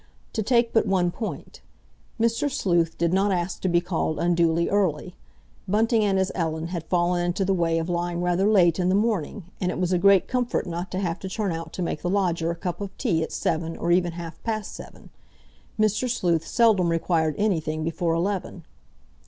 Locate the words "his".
6.17-6.31